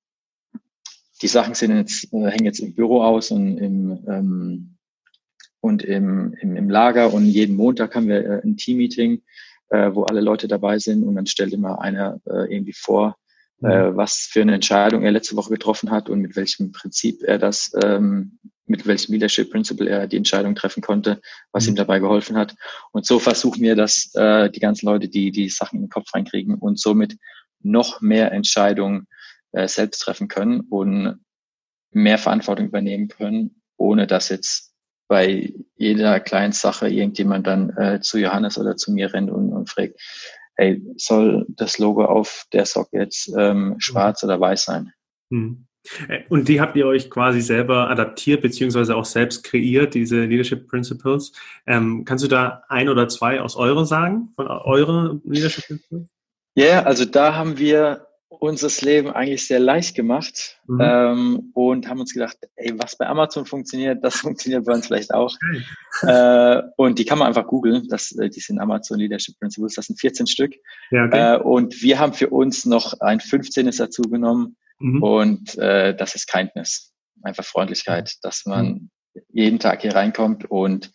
[1.23, 4.77] die Sachen sind jetzt, äh, hängen jetzt im Büro aus und im, ähm,
[5.61, 9.23] und im, im, im Lager und jeden Montag haben wir äh, ein Team-Meeting,
[9.71, 13.17] äh, wo alle Leute dabei sind und dann stellt immer einer äh, irgendwie vor,
[13.61, 13.71] mhm.
[13.71, 17.39] äh, was für eine Entscheidung er letzte Woche getroffen hat und mit welchem Prinzip er
[17.39, 21.21] das, ähm, mit welchem Leadership Principle er die Entscheidung treffen konnte,
[21.51, 21.73] was mhm.
[21.73, 22.55] ihm dabei geholfen hat.
[22.93, 26.15] Und so versuchen wir, dass äh, die ganzen Leute, die die Sachen in den Kopf
[26.15, 27.17] reinkriegen und somit
[27.61, 29.07] noch mehr Entscheidungen
[29.53, 31.21] äh, selbst treffen können und
[31.91, 34.75] mehr Verantwortung übernehmen können, ohne dass jetzt
[35.09, 39.71] bei jeder kleinen Sache irgendjemand dann äh, zu Johannes oder zu mir rennt und, und
[39.71, 39.95] fragt,
[40.57, 44.93] hey, soll das Logo auf der Socke jetzt ähm, schwarz oder weiß sein?
[45.31, 45.67] Hm.
[46.09, 50.67] Äh, und die habt ihr euch quasi selber adaptiert, beziehungsweise auch selbst kreiert, diese Leadership
[50.67, 51.33] Principles.
[51.67, 56.16] Ähm, kannst du da ein oder zwei aus eurer sagen, von euren Leadership Principles?
[56.57, 60.81] Ja, yeah, also da haben wir uns das Leben eigentlich sehr leicht gemacht mhm.
[60.83, 65.13] ähm, und haben uns gedacht, ey, was bei Amazon funktioniert, das funktioniert bei uns vielleicht
[65.13, 65.37] auch.
[66.03, 66.11] Okay.
[66.11, 67.87] Äh, und die kann man einfach googeln.
[67.89, 70.55] Das, äh, die sind Amazon Leadership Principles, das sind 14 Stück.
[70.91, 71.35] Ja, okay.
[71.35, 73.71] äh, und wir haben für uns noch ein 15.
[73.71, 75.03] dazu genommen mhm.
[75.03, 76.93] und äh, das ist Kindness,
[77.23, 78.91] einfach Freundlichkeit, dass man mhm.
[79.29, 80.91] jeden Tag hier reinkommt und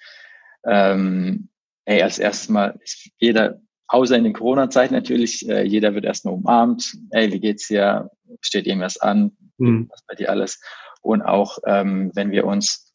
[0.65, 1.49] ähm,
[1.85, 6.33] ey, als erstes Mal ist jeder außer in den Corona-Zeiten natürlich, äh, jeder wird erstmal
[6.33, 9.89] umarmt, ey, wie geht's dir, steht irgendwas an, mhm.
[9.89, 10.61] was bei dir alles.
[11.01, 12.93] Und auch ähm, wenn wir uns,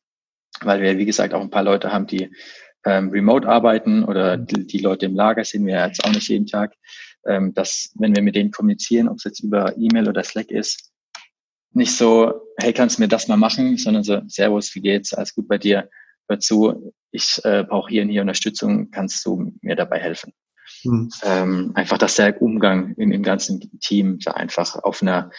[0.63, 2.31] weil wir wie gesagt auch ein paar Leute haben, die
[2.87, 4.47] ähm, remote arbeiten oder mhm.
[4.47, 6.73] die, die, Leute im Lager sehen wir jetzt auch nicht jeden Tag,
[7.27, 10.93] ähm, dass wenn wir mit denen kommunizieren, ob es jetzt über E-Mail oder Slack ist,
[11.73, 15.35] nicht so, hey, kannst du mir das mal machen, sondern so, Servus, wie geht's, alles
[15.35, 15.91] gut bei dir,
[16.27, 20.33] hör zu, ich äh, brauche hier und hier Unterstützung, kannst du mir dabei helfen?
[20.87, 21.11] Mhm.
[21.23, 25.31] Ähm, einfach, dass der Umgang in, im ganzen Team da einfach auf einer,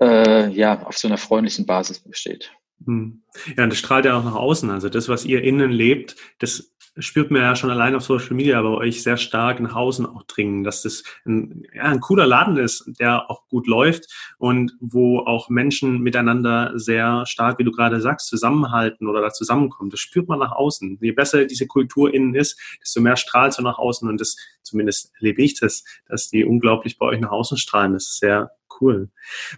[0.00, 2.52] äh, ja, auf so einer freundlichen Basis besteht.
[2.84, 3.22] Mhm.
[3.56, 4.70] Ja, und das strahlt ja auch nach außen.
[4.70, 8.60] Also das, was ihr innen lebt, das spürt man ja schon allein auf Social Media
[8.60, 12.56] bei euch sehr stark nach außen auch dringen, dass das ein, ja, ein cooler Laden
[12.56, 14.06] ist, der auch gut läuft
[14.38, 19.90] und wo auch Menschen miteinander sehr stark, wie du gerade sagst, zusammenhalten oder da zusammenkommen.
[19.90, 20.98] Das spürt man nach außen.
[21.00, 25.12] Je besser diese Kultur innen ist, desto mehr strahlt so nach außen und das, zumindest
[25.16, 27.92] erlebe ich das, dass die unglaublich bei euch nach außen strahlen.
[27.92, 28.50] Das ist sehr
[28.80, 29.10] cool.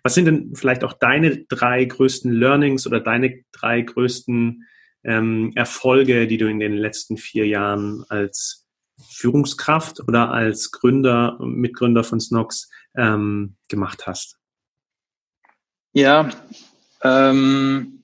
[0.03, 4.67] Was sind denn vielleicht auch deine drei größten Learnings oder deine drei größten
[5.05, 8.69] ähm, Erfolge, die du in den letzten vier Jahren als
[9.11, 14.39] Führungskraft oder als Gründer, Mitgründer von Snox ähm, gemacht hast?
[15.93, 16.31] Ja,
[17.03, 18.03] ähm,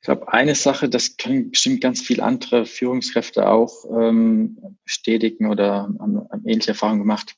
[0.00, 5.88] ich glaube, eine Sache, das können bestimmt ganz viele andere Führungskräfte auch ähm, bestätigen oder
[5.98, 7.36] haben, haben ähnliche Erfahrungen gemacht,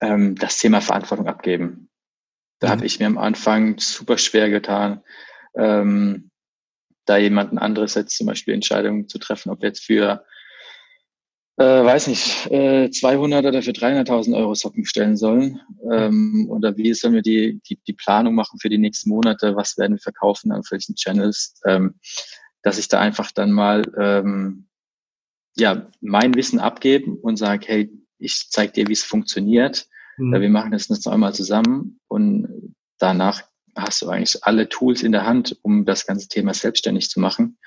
[0.00, 1.88] ähm, das Thema Verantwortung abgeben.
[2.60, 2.70] Da mhm.
[2.70, 5.02] habe ich mir am Anfang super schwer getan,
[5.56, 6.30] ähm,
[7.06, 10.24] da jemanden anderes jetzt zum Beispiel Entscheidungen zu treffen, ob jetzt für,
[11.56, 16.92] äh, weiß nicht, äh, 200 oder für 300.000 Euro Socken bestellen sollen ähm, oder wie
[16.94, 20.52] sollen wir die, die, die Planung machen für die nächsten Monate, was werden wir verkaufen
[20.52, 21.94] an welchen Channels, ähm,
[22.62, 24.66] dass ich da einfach dann mal ähm,
[25.56, 29.88] ja mein Wissen abgeben und sage, hey, ich zeige dir, wie es funktioniert.
[30.16, 30.40] Mhm.
[30.40, 33.42] Wir machen das jetzt einmal zusammen und danach
[33.76, 37.58] hast du eigentlich alle Tools in der Hand, um das ganze Thema selbstständig zu machen.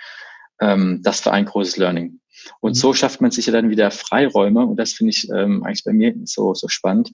[0.60, 2.20] Ähm, das war ein großes Learning.
[2.60, 2.76] Und mhm.
[2.76, 5.94] so schafft man sich ja dann wieder Freiräume und das finde ich ähm, eigentlich bei
[5.94, 7.12] mir so, so spannend,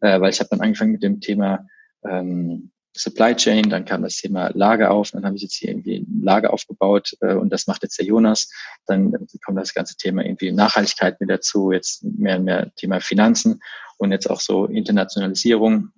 [0.00, 1.66] äh, weil ich habe dann angefangen mit dem Thema
[2.04, 5.96] ähm, Supply Chain, dann kam das Thema Lager auf, dann habe ich jetzt hier irgendwie
[5.96, 8.50] ein Lager aufgebaut äh, und das macht jetzt der Jonas.
[8.86, 9.12] Dann
[9.44, 13.60] kommt das ganze Thema irgendwie Nachhaltigkeit mit dazu, jetzt mehr und mehr Thema Finanzen
[13.96, 15.90] und jetzt auch so Internationalisierung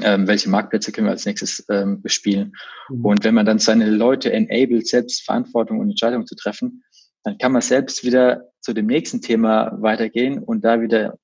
[0.00, 2.54] ähm, welche Marktplätze können wir als nächstes ähm, bespielen.
[2.88, 3.04] Mhm.
[3.04, 6.82] Und wenn man dann seine Leute enabled, selbst Verantwortung und Entscheidungen zu treffen,
[7.24, 11.18] dann kann man selbst wieder zu dem nächsten Thema weitergehen und da wieder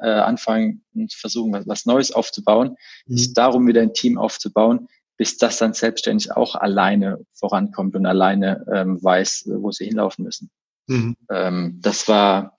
[0.00, 2.76] äh, anfangen und versuchen, was, was Neues aufzubauen,
[3.06, 3.16] mhm.
[3.16, 8.64] sich darum wieder ein Team aufzubauen, bis das dann selbstständig auch alleine vorankommt und alleine
[8.72, 10.50] ähm, weiß, wo sie hinlaufen müssen.
[10.88, 11.16] Mhm.
[11.30, 12.56] Ähm, das war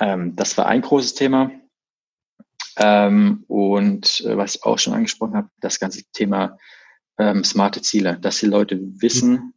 [0.00, 1.50] ähm, das war ein großes Thema.
[2.76, 6.58] Ähm, und äh, was ich auch schon angesprochen habe, das ganze Thema
[7.18, 9.54] ähm, smarte Ziele, dass die Leute wissen,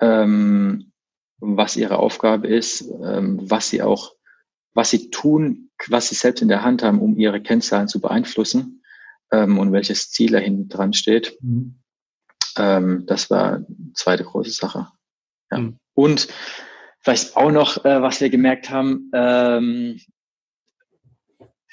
[0.00, 0.92] ähm,
[1.38, 4.12] was ihre Aufgabe ist, ähm, was sie auch,
[4.74, 8.82] was sie tun, was sie selbst in der Hand haben, um ihre Kennzahlen zu beeinflussen
[9.32, 11.36] ähm, und welches Ziel dahin dran steht.
[11.40, 11.80] Mhm.
[12.56, 14.88] Ähm, das war eine zweite große Sache.
[15.50, 15.58] Ja.
[15.58, 15.78] Mhm.
[15.94, 16.28] Und
[17.00, 20.00] vielleicht auch noch, äh, was wir gemerkt haben, ähm,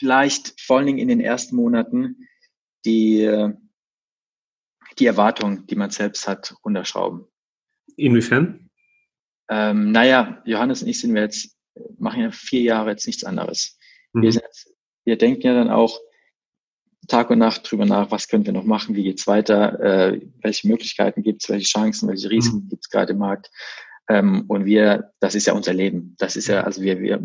[0.02, 2.28] vielleicht vor allen Dingen in den ersten Monaten
[2.86, 3.52] die,
[4.98, 7.28] die Erwartungen, die man selbst hat, runterschrauben.
[7.98, 8.72] Inwiefern?
[9.48, 11.56] Ähm, naja, Johannes und ich sind wir jetzt,
[12.00, 13.78] machen ja vier Jahre jetzt nichts anderes.
[14.14, 14.24] Mhm.
[14.24, 14.74] Wir, jetzt,
[15.06, 16.00] wir denken ja dann auch
[17.08, 20.68] Tag und Nacht drüber nach, was können wir noch machen, wie geht's weiter, äh, welche
[20.68, 22.70] Möglichkeiten gibt es, welche Chancen, welche Risiken mhm.
[22.70, 23.52] gibt es gerade im Markt.
[24.10, 26.16] Ähm, und wir, das ist ja unser Leben.
[26.18, 27.24] Das ist ja, also wir, wir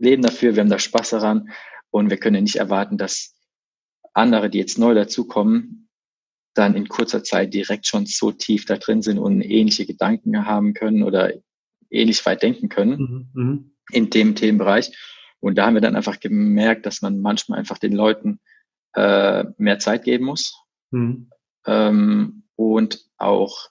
[0.00, 1.48] leben dafür, wir haben da Spaß daran
[1.90, 3.34] und wir können nicht erwarten, dass
[4.14, 5.88] andere, die jetzt neu dazukommen,
[6.54, 10.74] dann in kurzer Zeit direkt schon so tief da drin sind und ähnliche Gedanken haben
[10.74, 11.32] können oder
[11.90, 13.76] ähnlich weit denken können mhm, mhm.
[13.92, 14.96] in dem Themenbereich.
[15.40, 18.40] Und da haben wir dann einfach gemerkt, dass man manchmal einfach den Leuten
[18.94, 21.30] äh, mehr Zeit geben muss mhm.
[21.64, 23.68] ähm, und auch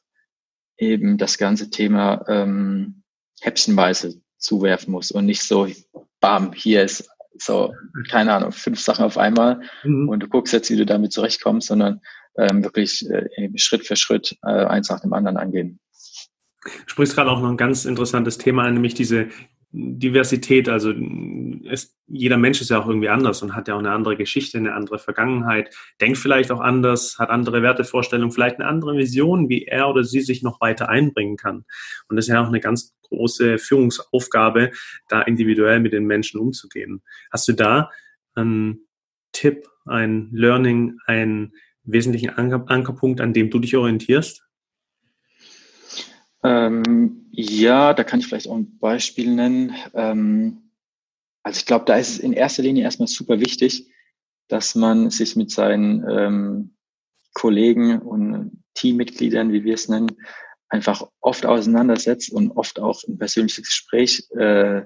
[0.78, 3.04] eben das ganze Thema ähm,
[3.42, 5.68] häppchenweise zuwerfen muss und nicht so,
[6.20, 7.10] bam, hier ist
[7.42, 7.74] so,
[8.10, 10.10] keine Ahnung, fünf Sachen auf einmal mhm.
[10.10, 12.02] und du guckst jetzt, wie du damit zurechtkommst, sondern
[12.38, 15.80] ähm, wirklich äh, Schritt für Schritt äh, eins nach dem anderen angehen.
[16.64, 19.30] Du sprichst gerade auch noch ein ganz interessantes Thema an, nämlich diese
[19.78, 20.92] Diversität, also
[21.70, 24.58] es, jeder Mensch ist ja auch irgendwie anders und hat ja auch eine andere Geschichte,
[24.58, 29.66] eine andere Vergangenheit, denkt vielleicht auch anders, hat andere Wertevorstellungen, vielleicht eine andere Vision, wie
[29.66, 31.66] er oder sie sich noch weiter einbringen kann.
[32.08, 34.72] Und das ist ja auch eine ganz große Führungsaufgabe,
[35.10, 37.04] da individuell mit den Menschen umzugehen.
[37.32, 37.92] Hast du da
[38.36, 38.88] einen
[39.32, 44.47] Tipp, ein Learning, einen wesentlichen Ankerpunkt, an dem du dich orientierst?
[46.44, 49.74] Ähm, ja, da kann ich vielleicht auch ein Beispiel nennen.
[49.94, 50.72] Ähm,
[51.44, 53.92] also ich glaube, da ist es in erster Linie erstmal super wichtig,
[54.48, 56.76] dass man sich mit seinen ähm,
[57.34, 60.12] Kollegen und Teammitgliedern, wie wir es nennen,
[60.70, 64.84] einfach oft auseinandersetzt und oft auch ein persönliches Gespräch äh,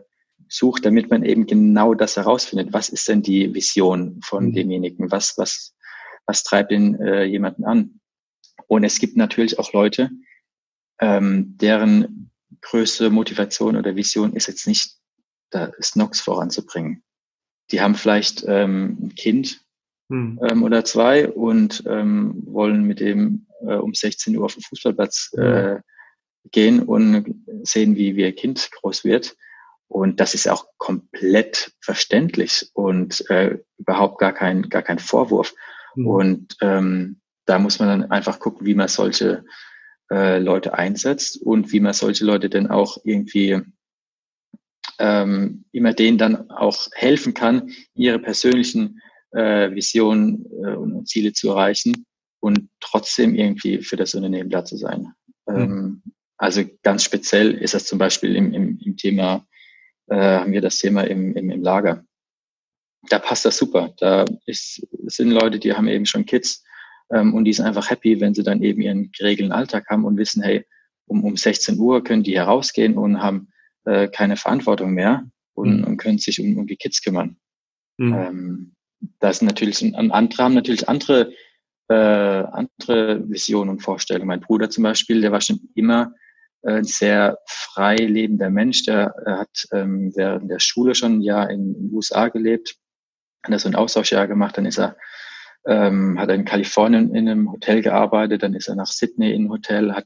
[0.47, 2.73] sucht, damit man eben genau das herausfindet.
[2.73, 4.53] Was ist denn die Vision von mhm.
[4.53, 5.11] demjenigen?
[5.11, 5.75] Was, was,
[6.25, 7.99] was treibt den äh, jemanden an?
[8.67, 10.11] Und es gibt natürlich auch Leute,
[11.01, 14.97] ähm, deren größte Motivation oder Vision ist jetzt nicht,
[15.49, 17.03] da Snox voranzubringen.
[17.71, 19.61] Die haben vielleicht ähm, ein Kind
[20.09, 20.39] hm.
[20.49, 25.33] ähm, oder zwei und ähm, wollen mit dem äh, um 16 Uhr auf den Fußballplatz
[25.33, 25.79] äh,
[26.51, 29.35] gehen und sehen, wie, wie ihr Kind groß wird.
[29.87, 35.53] Und das ist auch komplett verständlich und äh, überhaupt gar kein, gar kein Vorwurf.
[35.95, 36.07] Mhm.
[36.07, 39.43] Und ähm, da muss man dann einfach gucken, wie man solche
[40.11, 43.61] äh, Leute einsetzt und wie man solche Leute denn auch irgendwie
[44.99, 51.49] ähm, immer denen dann auch helfen kann, ihre persönlichen äh, Visionen äh, und Ziele zu
[51.49, 52.05] erreichen
[52.41, 55.13] und trotzdem irgendwie für das Unternehmen da zu sein.
[55.47, 55.55] Mhm.
[55.55, 56.03] Ähm,
[56.37, 59.47] also ganz speziell ist das zum Beispiel im, im, im Thema,
[60.07, 62.03] äh, haben wir das Thema im, im, im Lager.
[63.09, 63.93] Da passt das super.
[63.97, 66.63] Da ist, sind Leute, die haben eben schon Kids
[67.13, 70.17] ähm, und die sind einfach happy, wenn sie dann eben ihren geregelten Alltag haben und
[70.17, 70.65] wissen, hey,
[71.07, 73.49] um, um 16 Uhr können die herausgehen und haben
[73.85, 75.83] äh, keine Verantwortung mehr und, mhm.
[75.83, 77.37] und können sich um, um die Kids kümmern.
[77.97, 78.13] Mhm.
[78.13, 78.75] Ähm,
[79.19, 81.33] das sind natürlich andere haben natürlich andere
[81.91, 84.27] äh, andere Visionen und Vorstellungen.
[84.27, 86.13] Mein Bruder zum Beispiel, der war schon immer
[86.61, 88.83] äh, ein sehr frei lebender Mensch.
[88.83, 92.77] Der hat ähm, während der Schule schon ein Jahr in den USA gelebt,
[93.43, 94.95] hat er so ein Austauschjahr gemacht, dann ist er
[95.65, 99.45] ähm, hat er in Kalifornien in einem Hotel gearbeitet, dann ist er nach Sydney in
[99.45, 100.05] ein Hotel, hat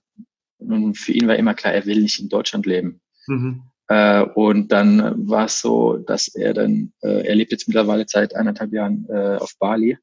[0.57, 3.01] und für ihn war immer klar, er will nicht in Deutschland leben.
[3.27, 3.63] Mhm.
[3.87, 8.35] Äh, und dann war es so, dass er dann, äh, er lebt jetzt mittlerweile seit
[8.35, 9.97] eineinhalb Jahren äh, auf Bali.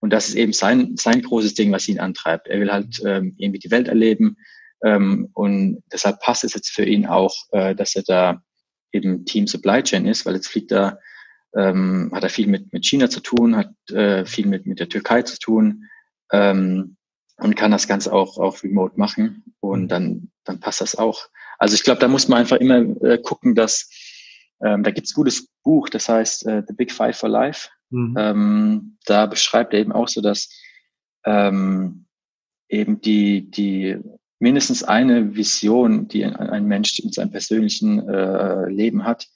[0.00, 2.48] Und das ist eben sein, sein großes Ding, was ihn antreibt.
[2.48, 4.36] Er will halt ähm, irgendwie die Welt erleben.
[4.84, 8.42] Ähm, und deshalb passt es jetzt für ihn auch, äh, dass er da
[8.90, 10.98] eben Team Supply Chain ist, weil jetzt fliegt er
[11.56, 14.88] ähm, hat er viel mit, mit China zu tun, hat äh, viel mit, mit der
[14.88, 15.88] Türkei zu tun
[16.32, 16.96] ähm,
[17.36, 21.28] und kann das Ganze auch, auch remote machen und dann, dann passt das auch.
[21.58, 23.90] Also ich glaube, da muss man einfach immer äh, gucken, dass
[24.64, 27.68] ähm, da gibt's gutes Buch, das heißt äh, The Big Five for Life.
[27.90, 28.14] Mhm.
[28.18, 30.48] Ähm, da beschreibt er eben auch so, dass
[31.24, 32.06] ähm,
[32.68, 33.98] eben die, die
[34.38, 39.28] mindestens eine Vision, die ein, ein Mensch in seinem persönlichen äh, Leben hat,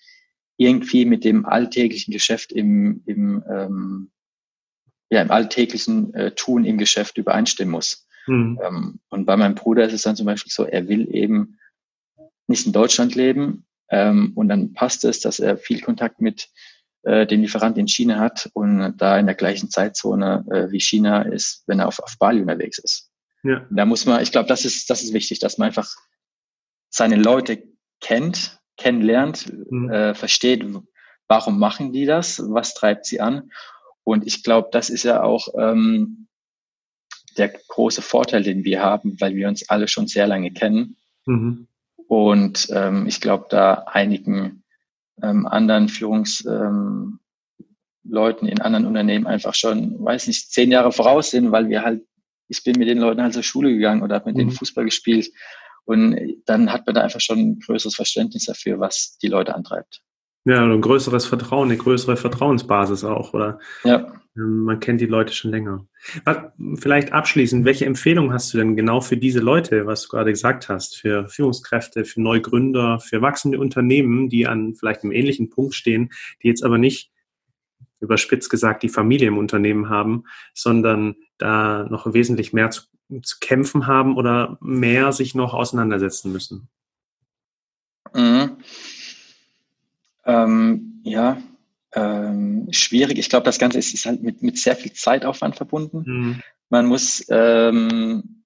[0.57, 4.11] irgendwie mit dem alltäglichen Geschäft im, im, ähm,
[5.11, 8.07] ja, im alltäglichen äh, Tun im Geschäft übereinstimmen muss.
[8.27, 8.59] Mhm.
[8.63, 11.59] Ähm, und bei meinem Bruder ist es dann zum Beispiel so, er will eben
[12.47, 16.49] nicht in Deutschland leben ähm, und dann passt es, dass er viel Kontakt mit
[17.03, 21.23] äh, dem Lieferanten in China hat und da in der gleichen Zeitzone äh, wie China
[21.23, 23.11] ist, wenn er auf, auf Bali unterwegs ist.
[23.43, 23.65] Ja.
[23.71, 25.89] Da muss man, ich glaube, das ist, das ist wichtig, dass man einfach
[26.89, 27.63] seine Leute
[28.01, 29.91] kennt, kennenlernt, mhm.
[29.91, 30.65] äh, versteht,
[31.27, 33.51] warum machen die das, was treibt sie an.
[34.05, 36.29] Und ich glaube, das ist ja auch ähm,
[37.37, 40.97] der große Vorteil, den wir haben, weil wir uns alle schon sehr lange kennen.
[41.25, 41.67] Mhm.
[42.07, 44.63] Und ähm, ich glaube, da einigen
[45.21, 47.19] ähm, anderen Führungsleuten
[48.07, 52.07] ähm, in anderen Unternehmen einfach schon, weiß nicht, zehn Jahre voraus sind, weil wir halt,
[52.47, 54.39] ich bin mit den Leuten halt zur Schule gegangen oder habe mit mhm.
[54.39, 55.33] denen Fußball gespielt.
[55.87, 60.03] Und dann hat man da einfach schon ein größeres Verständnis dafür, was die Leute antreibt.
[60.45, 63.59] Ja, ein größeres Vertrauen, eine größere Vertrauensbasis auch, oder?
[63.83, 64.13] Ja.
[64.37, 65.87] Ähm, man kennt die Leute schon länger.
[66.77, 70.69] Vielleicht abschließend, welche Empfehlungen hast du denn genau für diese Leute, was du gerade gesagt
[70.69, 76.11] hast, für Führungskräfte, für Neugründer, für wachsende Unternehmen, die an vielleicht einem ähnlichen Punkt stehen,
[76.43, 77.11] die jetzt aber nicht
[78.01, 82.83] überspitzt gesagt die Familie im Unternehmen haben, sondern da noch wesentlich mehr zu,
[83.23, 86.69] zu kämpfen haben oder mehr sich noch auseinandersetzen müssen?
[88.15, 88.59] Mhm.
[90.25, 91.41] Ähm, ja,
[91.93, 93.19] ähm, schwierig.
[93.19, 96.03] Ich glaube, das Ganze ist, ist, halt mit, mit sehr viel Zeitaufwand verbunden.
[96.05, 96.43] Mhm.
[96.69, 98.45] Man muss ähm,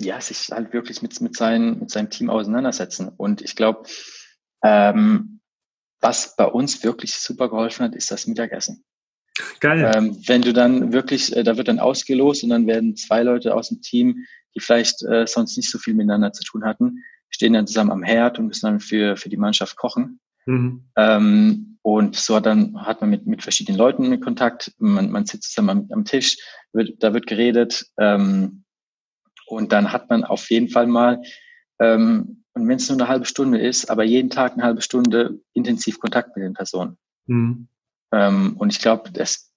[0.00, 3.08] ja, sich halt wirklich mit, mit, sein, mit seinem Team auseinandersetzen.
[3.08, 3.88] Und ich glaube,
[4.62, 5.40] ähm,
[6.00, 8.84] was bei uns wirklich super geholfen hat, ist das Mittagessen.
[9.60, 9.92] Geil.
[9.94, 13.54] Ähm, wenn du dann wirklich, äh, da wird dann ausgelost und dann werden zwei Leute
[13.54, 17.52] aus dem Team, die vielleicht äh, sonst nicht so viel miteinander zu tun hatten, stehen
[17.52, 20.20] dann zusammen am Herd und müssen dann für, für die Mannschaft kochen.
[20.46, 20.84] Mhm.
[20.96, 24.72] Ähm, und so hat dann hat man mit, mit verschiedenen Leuten Kontakt.
[24.78, 26.38] Man, man sitzt zusammen am, am Tisch,
[26.72, 27.86] wird, da wird geredet.
[27.98, 28.64] Ähm,
[29.46, 31.22] und dann hat man auf jeden Fall mal,
[31.78, 35.38] ähm, und wenn es nur eine halbe Stunde ist, aber jeden Tag eine halbe Stunde
[35.52, 36.96] intensiv Kontakt mit den Personen.
[37.26, 37.68] Mhm.
[38.12, 39.52] Ähm, und ich glaube, das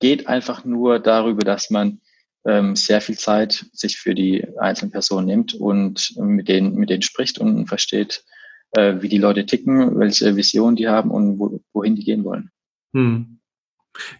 [0.00, 2.00] geht einfach nur darüber, dass man
[2.44, 7.02] ähm, sehr viel Zeit sich für die einzelnen Personen nimmt und mit denen, mit denen
[7.02, 8.24] spricht und versteht,
[8.72, 12.50] äh, wie die Leute ticken, welche Vision die haben und wo, wohin die gehen wollen.
[12.94, 13.38] Hm.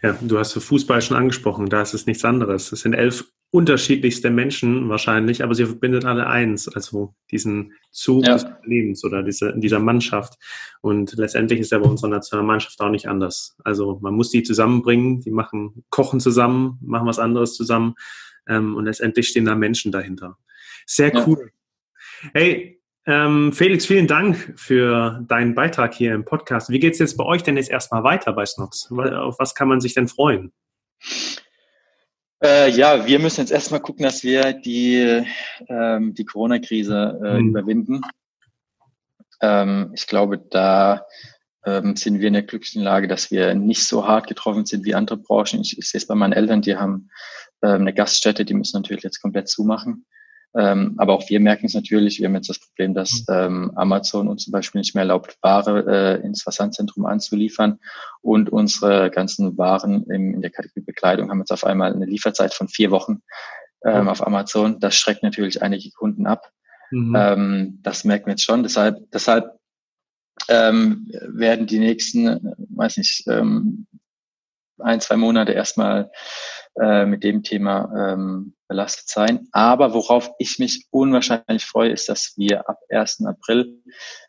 [0.03, 2.73] Ja, du hast Fußball schon angesprochen, da ist es nichts anderes.
[2.73, 8.35] Es sind elf unterschiedlichste Menschen wahrscheinlich, aber sie verbindet alle eins, also diesen Zug ja.
[8.35, 10.39] des Lebens oder diese, dieser Mannschaft.
[10.81, 13.57] Und letztendlich ist ja bei unserer Nationalmannschaft auch nicht anders.
[13.63, 17.95] Also man muss die zusammenbringen, die machen, kochen zusammen, machen was anderes zusammen
[18.49, 20.39] ähm, und letztendlich stehen da Menschen dahinter.
[20.87, 21.53] Sehr cool.
[22.23, 22.31] Ja.
[22.33, 26.71] Hey, ähm, Felix, vielen Dank für deinen Beitrag hier im Podcast.
[26.71, 28.91] Wie geht es jetzt bei euch denn jetzt erstmal weiter bei Snox?
[28.91, 30.53] Auf was kann man sich denn freuen?
[32.43, 35.25] Äh, ja, wir müssen jetzt erstmal gucken, dass wir die,
[35.69, 37.49] ähm, die Corona-Krise äh, hm.
[37.51, 38.03] überwinden.
[39.41, 41.07] Ähm, ich glaube, da
[41.65, 44.95] ähm, sind wir in der glücklichen Lage, dass wir nicht so hart getroffen sind wie
[44.95, 45.61] andere Branchen.
[45.61, 47.11] Ich, ich sehe es bei meinen Eltern, die haben
[47.63, 50.07] ähm, eine Gaststätte, die müssen natürlich jetzt komplett zumachen.
[50.55, 52.19] Ähm, aber auch wir merken es natürlich.
[52.19, 53.35] Wir haben jetzt das Problem, dass mhm.
[53.35, 57.79] ähm, Amazon uns zum Beispiel nicht mehr erlaubt, Ware äh, ins Versandzentrum anzuliefern.
[58.21, 62.53] Und unsere ganzen Waren im, in der Kategorie Bekleidung haben jetzt auf einmal eine Lieferzeit
[62.53, 63.23] von vier Wochen
[63.85, 64.79] ähm, auf Amazon.
[64.79, 66.51] Das schreckt natürlich einige Kunden ab.
[66.91, 67.17] Mhm.
[67.17, 68.63] Ähm, das merken wir jetzt schon.
[68.63, 69.59] Deshalb, deshalb
[70.49, 73.87] ähm, werden die nächsten, weiß nicht, ähm,
[74.79, 76.11] ein, zwei Monate erstmal
[76.81, 79.49] äh, mit dem Thema ähm, belastet sein.
[79.53, 83.25] Aber worauf ich mich unwahrscheinlich freue, ist, dass wir ab 1.
[83.27, 83.83] April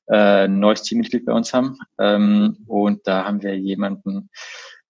[0.07, 1.77] äh, ein neues Teammitglied bei uns haben.
[1.97, 4.29] Ähm, und da haben wir jemanden,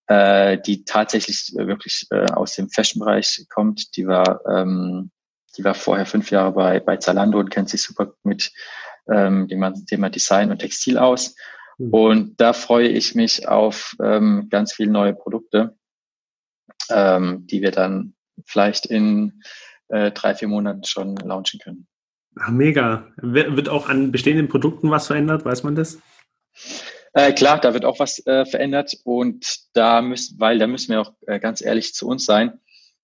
[0.08, 3.96] äh, die tatsächlich wirklich äh, aus dem Fashion-Bereich kommt.
[3.96, 5.12] Die war, ähm,
[5.56, 8.52] die war vorher fünf Jahre bei, bei Zalando und kennt sich super mit
[9.08, 11.36] ähm, dem Thema Design und Textil aus.
[11.78, 11.94] Mhm.
[11.94, 15.76] Und da freue ich mich auf ähm, ganz viele neue Produkte
[16.90, 18.14] ähm, die wir dann
[18.46, 19.42] vielleicht in
[19.90, 21.88] äh, drei, vier Monaten schon launchen können.
[22.40, 23.08] Ach, mega.
[23.18, 25.46] Wird auch an bestehenden Produkten was verändert?
[25.46, 26.00] Weiß man das?
[27.14, 31.02] Äh, klar, da wird auch was äh, verändert und da müssen, weil da müssen wir
[31.02, 32.60] auch äh, ganz ehrlich zu uns sein.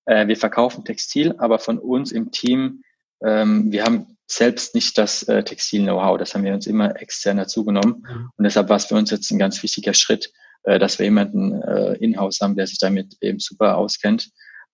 [0.06, 2.82] Äh, wir verkaufen Textil, aber von uns im Team,
[3.24, 6.18] ähm, wir haben selbst nicht das äh, Textil-Know-how.
[6.18, 8.04] Das haben wir uns immer extern dazugenommen.
[8.08, 8.30] Mhm.
[8.36, 10.32] Und deshalb war es für uns jetzt ein ganz wichtiger Schritt,
[10.64, 11.62] äh, dass wir jemanden
[12.00, 14.30] in-house haben, der sich damit eben super auskennt.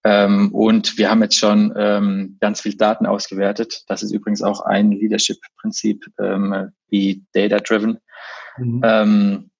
[0.06, 3.84] Ähm, und wir haben jetzt schon ähm, ganz viel Daten ausgewertet.
[3.88, 7.98] Das ist übrigens auch ein Leadership-Prinzip ähm, wie Data-Driven.
[8.58, 8.82] Mhm.
[8.84, 9.52] Ähm,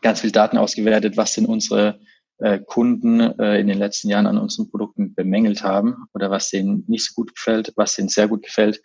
[0.00, 1.18] ganz viel Daten ausgewertet.
[1.18, 2.00] Was sind unsere
[2.38, 6.84] äh, Kunden äh, in den letzten Jahren an unseren Produkten bemängelt haben oder was denen
[6.88, 8.80] nicht so gut gefällt, was denen sehr gut gefällt.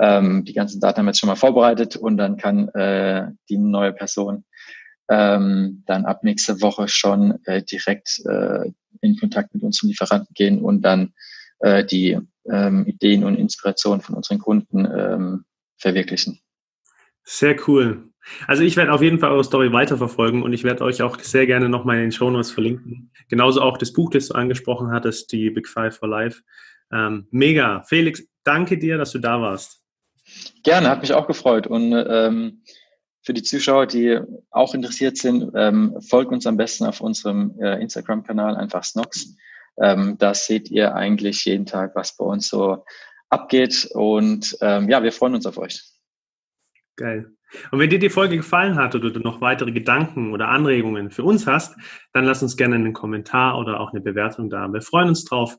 [0.00, 3.58] Ähm, die ganzen Daten haben wir jetzt schon mal vorbereitet und dann kann äh, die
[3.58, 4.44] neue Person
[5.10, 8.70] ähm, dann ab nächster Woche schon äh, direkt äh,
[9.04, 11.12] in Kontakt mit unseren Lieferanten gehen und dann
[11.60, 12.18] äh, die
[12.50, 15.44] ähm, Ideen und Inspirationen von unseren Kunden ähm,
[15.78, 16.40] verwirklichen.
[17.22, 18.10] Sehr cool.
[18.46, 21.46] Also ich werde auf jeden Fall eure Story weiterverfolgen und ich werde euch auch sehr
[21.46, 23.10] gerne nochmal in den Show Notes verlinken.
[23.28, 26.42] Genauso auch das Buch, das du angesprochen hattest, die Big Five for Life.
[26.92, 27.82] Ähm, mega.
[27.82, 29.82] Felix, danke dir, dass du da warst.
[30.62, 31.66] Gerne, hat mich auch gefreut.
[31.66, 32.62] Und ähm,
[33.24, 34.20] für die Zuschauer, die
[34.50, 39.34] auch interessiert sind, ähm, folgt uns am besten auf unserem äh, Instagram-Kanal, einfach Snox.
[39.80, 42.84] Ähm, da seht ihr eigentlich jeden Tag, was bei uns so
[43.30, 43.88] abgeht.
[43.92, 45.82] Und ähm, ja, wir freuen uns auf euch.
[46.96, 47.32] Geil.
[47.70, 51.24] Und wenn dir die Folge gefallen hat oder du noch weitere Gedanken oder Anregungen für
[51.24, 51.76] uns hast,
[52.12, 54.68] dann lass uns gerne einen Kommentar oder auch eine Bewertung da.
[54.72, 55.56] Wir freuen uns drauf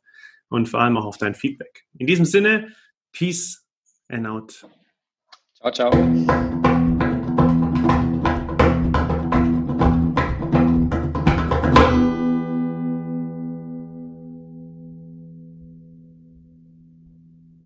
[0.49, 1.85] und vor allem auch auf dein Feedback.
[1.97, 2.73] In diesem Sinne,
[3.11, 3.65] Peace
[4.09, 4.67] and out.
[5.55, 6.64] Ciao, ciao.